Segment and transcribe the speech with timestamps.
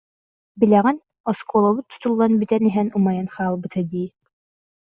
[0.59, 0.97] Билэҕин,
[1.29, 4.09] оскуолабыт тутуллан бүтэн иһэн умайан хаалбыта дии